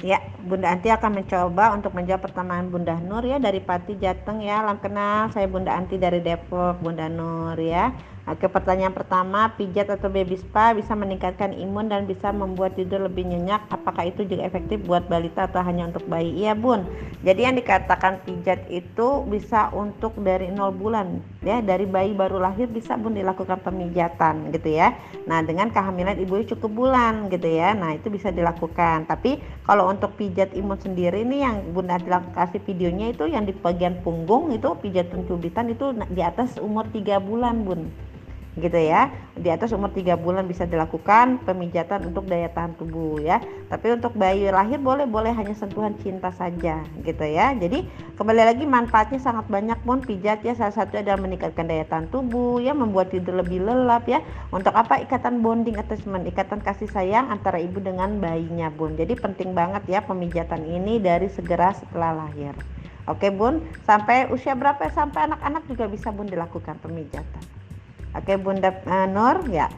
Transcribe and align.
Ya, 0.00 0.16
Bunda 0.40 0.72
Anti 0.72 0.88
akan 0.88 1.20
mencoba 1.20 1.76
untuk 1.76 1.92
menjawab 1.92 2.24
pertanyaan 2.24 2.72
Bunda 2.72 2.96
Nur 3.04 3.20
ya 3.20 3.36
dari 3.36 3.60
Pati 3.60 4.00
Jateng 4.00 4.40
ya. 4.40 4.64
Salam 4.64 4.80
kenal, 4.80 5.28
saya 5.28 5.44
Bunda 5.44 5.76
Anti 5.76 6.00
dari 6.00 6.24
Depok, 6.24 6.80
Bunda 6.80 7.04
Nur 7.12 7.60
ya. 7.60 7.92
Oke, 8.28 8.46
pertanyaan 8.46 8.94
pertama, 8.94 9.50
pijat 9.58 9.90
atau 9.90 10.06
baby 10.06 10.38
spa 10.38 10.70
bisa 10.70 10.94
meningkatkan 10.94 11.50
imun 11.50 11.90
dan 11.90 12.06
bisa 12.06 12.30
membuat 12.30 12.78
tidur 12.78 13.02
lebih 13.02 13.26
nyenyak. 13.26 13.66
Apakah 13.74 14.06
itu 14.06 14.22
juga 14.22 14.46
efektif 14.46 14.78
buat 14.86 15.08
balita 15.10 15.50
atau 15.50 15.58
hanya 15.66 15.90
untuk 15.90 16.06
bayi? 16.06 16.30
Iya, 16.38 16.54
Bun. 16.54 16.86
Jadi 17.26 17.40
yang 17.42 17.58
dikatakan 17.58 18.22
pijat 18.22 18.70
itu 18.70 19.26
bisa 19.26 19.74
untuk 19.74 20.14
dari 20.22 20.46
0 20.46 20.70
bulan 20.70 21.18
ya, 21.42 21.58
dari 21.58 21.90
bayi 21.90 22.14
baru 22.14 22.38
lahir 22.38 22.70
bisa 22.70 22.94
Bun 22.94 23.18
dilakukan 23.18 23.66
pemijatan 23.66 24.54
gitu 24.54 24.78
ya. 24.78 24.94
Nah, 25.26 25.42
dengan 25.42 25.74
kehamilan 25.74 26.14
ibu 26.22 26.38
cukup 26.54 26.70
bulan 26.70 27.26
gitu 27.34 27.50
ya. 27.50 27.74
Nah, 27.74 27.98
itu 27.98 28.14
bisa 28.14 28.30
dilakukan. 28.30 29.10
Tapi 29.10 29.42
kalau 29.66 29.89
untuk 29.90 30.14
pijat 30.14 30.54
imun 30.54 30.78
sendiri 30.78 31.26
nih 31.26 31.40
yang 31.42 31.56
Bunda 31.74 31.98
kasih 32.32 32.62
videonya 32.62 33.10
itu 33.10 33.26
yang 33.26 33.44
di 33.44 33.52
bagian 33.52 33.98
punggung 34.06 34.54
itu 34.54 34.70
pijat 34.78 35.10
pencubitan 35.10 35.74
itu 35.74 35.90
di 36.14 36.22
atas 36.22 36.56
umur 36.62 36.86
3 36.88 37.18
bulan, 37.18 37.66
Bun 37.66 37.90
gitu 38.58 38.74
ya. 38.74 39.12
Di 39.38 39.48
atas 39.48 39.70
umur 39.70 39.94
3 39.94 40.18
bulan 40.18 40.50
bisa 40.50 40.66
dilakukan 40.66 41.42
pemijatan 41.46 42.10
untuk 42.10 42.26
daya 42.26 42.50
tahan 42.50 42.74
tubuh 42.74 43.22
ya. 43.22 43.38
Tapi 43.70 43.94
untuk 43.94 44.16
bayi 44.18 44.50
lahir 44.50 44.82
boleh 44.82 45.06
boleh 45.06 45.30
hanya 45.30 45.54
sentuhan 45.54 45.94
cinta 46.02 46.34
saja 46.34 46.82
gitu 47.06 47.22
ya. 47.22 47.54
Jadi 47.54 47.86
kembali 48.18 48.42
lagi 48.42 48.64
manfaatnya 48.66 49.22
sangat 49.22 49.46
banyak 49.46 49.78
pun. 49.86 50.02
Pijat 50.02 50.42
ya 50.42 50.56
salah 50.58 50.74
satu 50.74 50.98
adalah 50.98 51.20
meningkatkan 51.22 51.70
daya 51.70 51.86
tahan 51.86 52.10
tubuh 52.10 52.58
ya 52.58 52.74
membuat 52.74 53.14
tidur 53.14 53.38
lebih 53.38 53.62
lelap 53.62 54.10
ya. 54.10 54.18
Untuk 54.50 54.74
apa? 54.74 54.98
Ikatan 54.98 55.44
bonding 55.44 55.78
attachment 55.78 56.26
ikatan 56.26 56.58
kasih 56.64 56.90
sayang 56.90 57.30
antara 57.30 57.62
ibu 57.62 57.78
dengan 57.78 58.18
bayinya 58.18 58.72
bun. 58.72 58.98
Jadi 58.98 59.14
penting 59.14 59.54
banget 59.54 59.86
ya 59.86 60.00
pemijatan 60.02 60.66
ini 60.66 60.98
dari 60.98 61.30
segera 61.30 61.70
setelah 61.76 62.26
lahir. 62.26 62.56
Oke 63.08 63.32
bun, 63.32 63.64
sampai 63.88 64.30
usia 64.30 64.54
berapa? 64.54 64.86
Sampai 64.92 65.26
anak-anak 65.26 65.66
juga 65.66 65.90
bisa 65.90 66.14
bun 66.14 66.30
dilakukan 66.30 66.78
pemijatan. 66.78 67.59
Oke 68.14 68.38
Bunda 68.38 68.74
uh, 68.86 69.06
Nur 69.06 69.46
ya. 69.52 69.70